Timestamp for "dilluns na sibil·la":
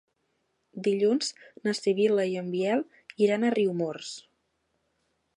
0.85-2.25